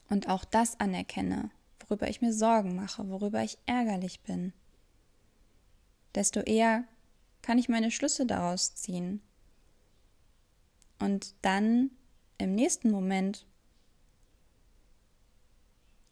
und 0.09 0.29
auch 0.29 0.43
das 0.43 0.79
anerkenne, 0.79 1.51
worüber 1.79 2.09
ich 2.09 2.21
mir 2.21 2.33
Sorgen 2.33 2.75
mache, 2.75 3.07
worüber 3.09 3.43
ich 3.43 3.57
ärgerlich 3.65 4.21
bin, 4.21 4.53
desto 6.15 6.41
eher 6.41 6.85
kann 7.41 7.59
ich 7.59 7.69
meine 7.69 7.91
Schlüsse 7.91 8.25
daraus 8.25 8.73
ziehen. 8.75 9.21
Und 10.99 11.35
dann 11.41 11.91
im 12.37 12.55
nächsten 12.55 12.89
Moment 12.89 13.45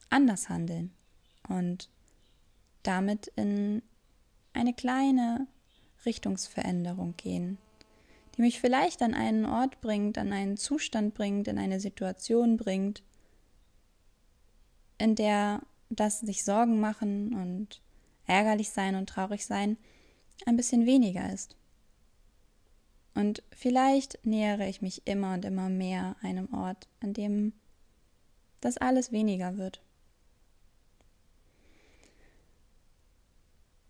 anders 0.10 0.50
handeln 0.50 0.94
und 1.48 1.90
damit 2.84 3.28
in 3.36 3.82
eine 4.54 4.74
kleine 4.74 5.48
Richtungsveränderung 6.06 7.16
gehen 7.18 7.58
die 8.36 8.42
mich 8.42 8.60
vielleicht 8.60 9.02
an 9.02 9.14
einen 9.14 9.46
Ort 9.46 9.82
bringt, 9.82 10.18
an 10.18 10.34
einen 10.34 10.58
Zustand 10.58 11.14
bringt, 11.14 11.48
in 11.48 11.58
eine 11.58 11.80
Situation 11.80 12.58
bringt, 12.58 13.04
in 14.98 15.16
der 15.16 15.62
das 15.90 16.22
sich 16.22 16.44
Sorgen 16.44 16.80
machen 16.80 17.34
und 17.34 17.82
ärgerlich 18.26 18.70
sein 18.70 18.96
und 18.96 19.08
traurig 19.08 19.46
sein 19.46 19.78
ein 20.46 20.58
bisschen 20.58 20.86
weniger 20.86 21.32
ist. 21.32 21.56
Und 23.16 23.44
vielleicht 23.52 24.26
nähere 24.26 24.68
ich 24.68 24.82
mich 24.82 25.06
immer 25.06 25.36
und 25.36 25.46
immer 25.46 25.70
mehr 25.70 26.16
einem 26.22 26.52
Ort, 26.54 26.88
an 27.00 27.14
dem 27.14 27.54
das 28.62 28.78
alles 28.78 29.12
weniger 29.12 29.58
wird. 29.58 29.82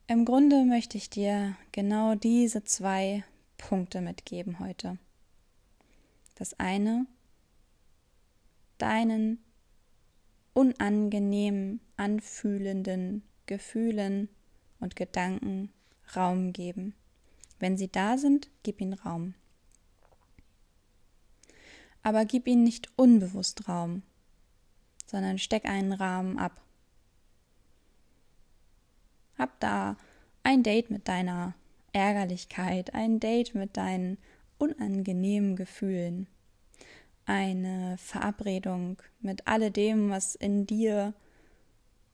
Im 0.08 0.26
Grunde 0.26 0.66
möchte 0.66 0.98
ich 0.98 1.10
dir 1.10 1.56
genau 1.72 2.16
diese 2.16 2.64
zwei 2.66 3.24
Punkte 3.64 4.02
mitgeben 4.02 4.60
heute. 4.60 4.98
Das 6.36 6.60
eine, 6.60 7.08
deinen 8.78 9.42
unangenehm 10.54 11.80
anfühlenden 11.96 13.24
Gefühlen 13.46 14.28
und 14.82 14.98
Gedanken 14.98 15.72
Raum 16.14 16.52
geben. 16.52 16.94
Wenn 17.58 17.78
sie 17.78 17.90
da 17.90 18.18
sind, 18.18 18.50
gib 18.64 18.82
ihnen 18.82 18.94
Raum. 18.94 19.34
Aber 22.02 22.26
gib 22.26 22.48
ihnen 22.48 22.66
nicht 22.66 22.92
unbewusst 22.98 23.70
Raum, 23.70 24.04
sondern 25.06 25.40
steck 25.40 25.64
einen 25.66 25.94
Rahmen 25.94 26.38
ab. 26.38 26.62
Hab 29.38 29.58
da 29.62 29.96
ein 30.44 30.64
Date 30.64 30.92
mit 30.92 31.08
deiner 31.08 31.56
Ärgerlichkeit, 31.94 32.94
ein 32.94 33.20
Date 33.20 33.56
mit 33.56 33.78
deinen 33.78 34.18
unangenehmen 34.58 35.56
Gefühlen, 35.56 36.28
eine 37.26 37.98
Verabredung 37.98 39.02
mit 39.22 39.48
alledem, 39.48 40.10
was 40.10 40.36
in 40.36 40.66
dir 40.66 41.14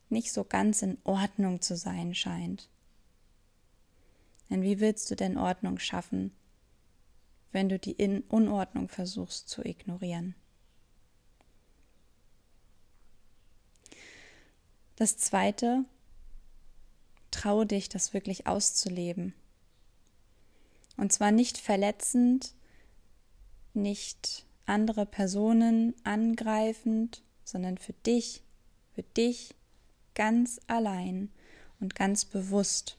nicht 0.10 0.32
so 0.32 0.44
ganz 0.44 0.82
in 0.82 0.98
Ordnung 1.04 1.62
zu 1.62 1.76
sein 1.76 2.14
scheint. 2.14 2.70
Denn 4.50 4.62
wie 4.62 4.80
willst 4.80 5.10
du 5.12 5.16
denn 5.16 5.38
Ordnung 5.38 5.80
schaffen, 5.80 6.32
wenn 7.52 7.70
du 7.70 7.80
die 7.80 7.92
in 7.92 8.22
Unordnung 8.22 8.90
versuchst 8.90 9.50
zu 9.50 9.64
ignorieren? 9.64 10.36
Das 14.96 15.18
Zweite, 15.18 15.86
traue 17.32 17.66
dich, 17.66 17.88
das 17.88 18.14
wirklich 18.14 18.48
auszuleben. 18.48 19.34
Und 21.00 21.14
zwar 21.14 21.32
nicht 21.32 21.58
verletzend, 21.58 22.54
nicht 23.74 24.46
andere 24.66 25.06
Personen 25.06 25.96
angreifend, 26.04 27.22
sondern 27.46 27.78
für 27.78 27.94
dich, 27.94 28.44
für 28.94 29.04
dich 29.04 29.56
ganz 30.14 30.60
allein 30.68 31.32
und 31.80 31.96
ganz 31.96 32.26
bewusst. 32.26 32.98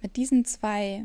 Mit 0.00 0.16
diesen 0.16 0.46
zwei, 0.46 1.04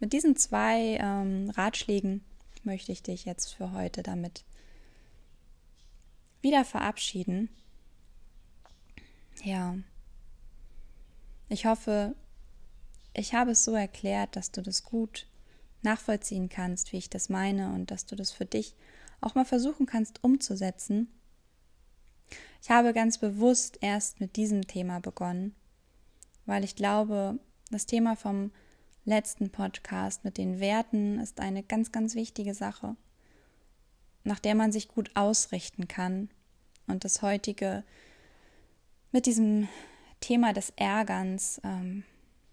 mit 0.00 0.14
diesen 0.14 0.34
zwei 0.34 0.96
ähm, 0.98 1.50
Ratschlägen 1.50 2.24
möchte 2.62 2.90
ich 2.90 3.02
dich 3.02 3.26
jetzt 3.26 3.52
für 3.52 3.72
heute 3.72 4.02
damit 4.02 4.44
wieder 6.40 6.64
verabschieden. 6.64 7.50
Ja. 9.44 9.76
Ich 11.48 11.66
hoffe, 11.66 12.14
ich 13.14 13.34
habe 13.34 13.52
es 13.52 13.64
so 13.64 13.74
erklärt, 13.74 14.36
dass 14.36 14.50
du 14.50 14.62
das 14.62 14.84
gut 14.84 15.26
nachvollziehen 15.82 16.48
kannst, 16.48 16.92
wie 16.92 16.98
ich 16.98 17.08
das 17.08 17.28
meine 17.28 17.72
und 17.72 17.90
dass 17.90 18.04
du 18.04 18.16
das 18.16 18.30
für 18.30 18.44
dich 18.44 18.74
auch 19.20 19.34
mal 19.34 19.44
versuchen 19.44 19.86
kannst 19.86 20.22
umzusetzen. 20.22 21.08
Ich 22.62 22.70
habe 22.70 22.92
ganz 22.92 23.18
bewusst 23.18 23.78
erst 23.80 24.20
mit 24.20 24.36
diesem 24.36 24.66
Thema 24.66 25.00
begonnen, 25.00 25.54
weil 26.46 26.64
ich 26.64 26.76
glaube, 26.76 27.38
das 27.70 27.86
Thema 27.86 28.16
vom 28.16 28.50
letzten 29.04 29.50
Podcast 29.50 30.24
mit 30.24 30.36
den 30.36 30.60
Werten 30.60 31.18
ist 31.18 31.40
eine 31.40 31.62
ganz, 31.62 31.92
ganz 31.92 32.14
wichtige 32.14 32.54
Sache, 32.54 32.96
nach 34.24 34.38
der 34.38 34.54
man 34.54 34.72
sich 34.72 34.88
gut 34.88 35.10
ausrichten 35.14 35.88
kann. 35.88 36.28
Und 36.86 37.04
das 37.04 37.22
heutige 37.22 37.84
mit 39.12 39.26
diesem 39.26 39.68
Thema 40.20 40.52
des 40.52 40.70
Ärgerns 40.76 41.60
ähm, 41.64 42.04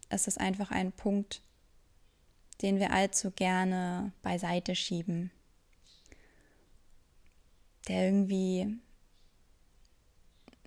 ist 0.10 0.28
es 0.28 0.38
einfach 0.38 0.71
ein 0.71 0.91
Punkt, 0.91 1.41
den 2.62 2.80
wir 2.80 2.91
allzu 2.91 3.32
gerne 3.32 4.12
beiseite 4.21 4.75
schieben, 4.75 5.32
der 7.88 8.06
irgendwie 8.06 8.78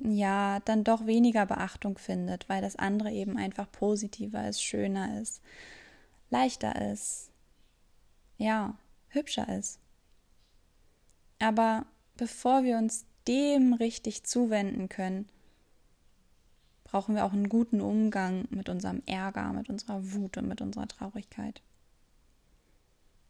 ja 0.00 0.60
dann 0.60 0.84
doch 0.84 1.06
weniger 1.06 1.46
Beachtung 1.46 1.98
findet, 1.98 2.48
weil 2.48 2.62
das 2.62 2.76
andere 2.76 3.10
eben 3.10 3.36
einfach 3.36 3.70
positiver 3.70 4.48
ist, 4.48 4.62
schöner 4.62 5.20
ist, 5.20 5.42
leichter 6.30 6.90
ist, 6.92 7.30
ja, 8.36 8.76
hübscher 9.08 9.48
ist. 9.48 9.80
Aber 11.40 11.86
bevor 12.16 12.64
wir 12.64 12.76
uns 12.78 13.06
dem 13.26 13.74
richtig 13.74 14.24
zuwenden 14.24 14.88
können, 14.88 15.28
brauchen 16.90 17.14
wir 17.14 17.24
auch 17.24 17.32
einen 17.32 17.50
guten 17.50 17.80
Umgang 17.80 18.46
mit 18.50 18.68
unserem 18.68 19.02
Ärger, 19.06 19.52
mit 19.52 19.68
unserer 19.68 20.12
Wut 20.12 20.38
und 20.38 20.48
mit 20.48 20.62
unserer 20.62 20.88
Traurigkeit. 20.88 21.60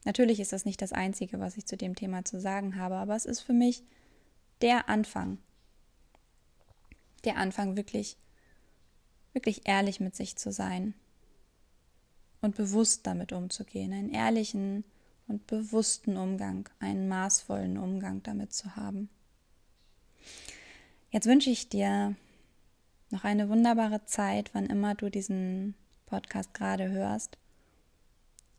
Natürlich 0.04 0.38
ist 0.38 0.52
das 0.52 0.64
nicht 0.64 0.80
das 0.80 0.92
Einzige, 0.92 1.40
was 1.40 1.56
ich 1.56 1.66
zu 1.66 1.76
dem 1.76 1.96
Thema 1.96 2.24
zu 2.24 2.40
sagen 2.40 2.76
habe, 2.76 2.96
aber 2.96 3.16
es 3.16 3.26
ist 3.26 3.40
für 3.40 3.52
mich 3.52 3.82
der 4.62 4.88
Anfang. 4.88 5.38
Der 7.24 7.36
Anfang 7.36 7.76
wirklich, 7.76 8.16
wirklich 9.32 9.68
ehrlich 9.68 9.98
mit 9.98 10.14
sich 10.14 10.36
zu 10.36 10.52
sein 10.52 10.94
und 12.40 12.54
bewusst 12.54 13.08
damit 13.08 13.32
umzugehen, 13.32 13.92
einen 13.92 14.10
ehrlichen 14.10 14.84
und 15.26 15.48
bewussten 15.48 16.16
Umgang, 16.16 16.68
einen 16.78 17.08
maßvollen 17.08 17.76
Umgang 17.76 18.22
damit 18.22 18.52
zu 18.52 18.76
haben. 18.76 19.10
Jetzt 21.10 21.26
wünsche 21.26 21.50
ich 21.50 21.68
dir 21.68 22.14
noch 23.10 23.24
eine 23.24 23.48
wunderbare 23.48 24.04
Zeit, 24.04 24.50
wann 24.52 24.66
immer 24.66 24.94
du 24.94 25.10
diesen 25.10 25.74
Podcast 26.06 26.54
gerade 26.54 26.90
hörst. 26.90 27.38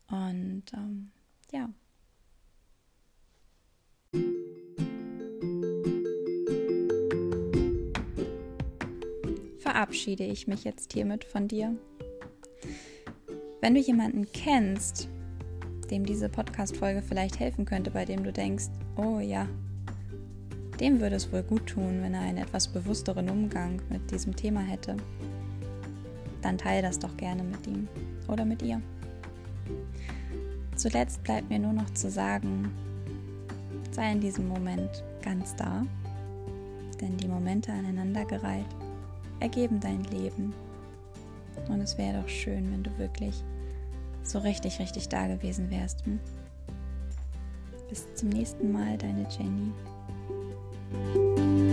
Und 0.08 0.64
ähm, 0.74 1.10
ja. 1.52 1.68
Verabschiede 9.60 10.24
ich 10.24 10.48
mich 10.48 10.64
jetzt 10.64 10.92
hiermit 10.92 11.24
von 11.24 11.46
dir. 11.46 11.76
Wenn 13.60 13.74
du 13.74 13.80
jemanden 13.80 14.30
kennst, 14.32 15.08
dem 15.90 16.06
diese 16.06 16.28
Podcast-Folge 16.28 17.02
vielleicht 17.02 17.38
helfen 17.38 17.64
könnte, 17.64 17.90
bei 17.90 18.04
dem 18.04 18.24
du 18.24 18.32
denkst, 18.32 18.68
oh 18.96 19.18
ja, 19.18 19.48
dem 20.80 21.00
würde 21.00 21.16
es 21.16 21.30
wohl 21.32 21.42
gut 21.42 21.66
tun, 21.66 22.00
wenn 22.02 22.14
er 22.14 22.22
einen 22.22 22.38
etwas 22.38 22.66
bewussteren 22.66 23.28
Umgang 23.28 23.80
mit 23.90 24.10
diesem 24.10 24.34
Thema 24.34 24.60
hätte. 24.60 24.96
Dann 26.42 26.56
teile 26.56 26.82
das 26.82 26.98
doch 26.98 27.16
gerne 27.16 27.42
mit 27.42 27.66
ihm 27.66 27.86
oder 28.28 28.44
mit 28.44 28.62
ihr. 28.62 28.80
Zuletzt 30.74 31.22
bleibt 31.22 31.50
mir 31.50 31.58
nur 31.58 31.74
noch 31.74 31.90
zu 31.90 32.10
sagen, 32.10 32.72
sei 33.90 34.12
in 34.12 34.20
diesem 34.20 34.48
Moment 34.48 35.04
ganz 35.22 35.54
da, 35.56 35.84
denn 37.00 37.16
die 37.18 37.28
Momente 37.28 37.72
aneinandergereiht 37.72 38.66
ergeben 39.40 39.80
dein 39.80 40.04
Leben. 40.04 40.54
Und 41.68 41.80
es 41.80 41.98
wäre 41.98 42.22
doch 42.22 42.28
schön, 42.28 42.72
wenn 42.72 42.82
du 42.82 42.96
wirklich 42.98 43.44
so 44.22 44.38
richtig, 44.38 44.78
richtig 44.78 45.08
da 45.08 45.26
gewesen 45.26 45.70
wärst. 45.70 46.04
Hm? 46.06 46.18
Bis 47.88 48.14
zum 48.14 48.30
nächsten 48.30 48.72
Mal, 48.72 48.96
deine 48.96 49.26
Jenny. 49.28 49.72
Música 50.92 51.69